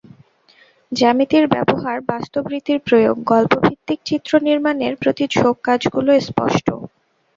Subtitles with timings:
[0.91, 6.67] জ্যামিতির ব্যবহার, বাস্তব রীতির প্রয়োগ, গল্পভিত্তিক চিত্র নির্মাণের প্রতি ঝোঁক কাজগুলোয় স্পষ্ট।